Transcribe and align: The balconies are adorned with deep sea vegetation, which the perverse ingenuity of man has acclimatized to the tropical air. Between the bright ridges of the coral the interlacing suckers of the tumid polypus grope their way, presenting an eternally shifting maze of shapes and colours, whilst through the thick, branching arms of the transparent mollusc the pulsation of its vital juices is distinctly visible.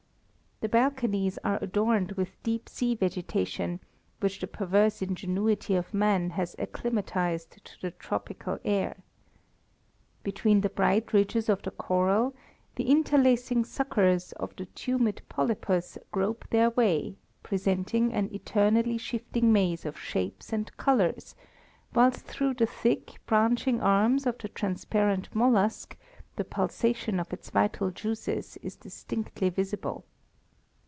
The 0.63 0.69
balconies 0.69 1.39
are 1.43 1.57
adorned 1.59 2.11
with 2.11 2.37
deep 2.43 2.69
sea 2.69 2.93
vegetation, 2.93 3.79
which 4.19 4.39
the 4.39 4.45
perverse 4.45 5.01
ingenuity 5.01 5.73
of 5.73 5.91
man 5.91 6.29
has 6.37 6.55
acclimatized 6.59 7.65
to 7.65 7.81
the 7.81 7.89
tropical 7.89 8.59
air. 8.63 8.97
Between 10.21 10.61
the 10.61 10.69
bright 10.69 11.13
ridges 11.13 11.49
of 11.49 11.63
the 11.63 11.71
coral 11.71 12.35
the 12.75 12.91
interlacing 12.91 13.65
suckers 13.65 14.33
of 14.33 14.55
the 14.55 14.67
tumid 14.67 15.21
polypus 15.27 15.97
grope 16.11 16.45
their 16.51 16.69
way, 16.69 17.15
presenting 17.41 18.13
an 18.13 18.29
eternally 18.31 18.99
shifting 18.99 19.51
maze 19.51 19.83
of 19.83 19.97
shapes 19.97 20.53
and 20.53 20.77
colours, 20.77 21.33
whilst 21.95 22.23
through 22.27 22.53
the 22.53 22.67
thick, 22.67 23.15
branching 23.25 23.81
arms 23.81 24.27
of 24.27 24.37
the 24.37 24.47
transparent 24.47 25.27
mollusc 25.33 25.97
the 26.35 26.45
pulsation 26.45 27.19
of 27.19 27.33
its 27.33 27.49
vital 27.49 27.89
juices 27.89 28.57
is 28.57 28.75
distinctly 28.75 29.49
visible. 29.49 30.05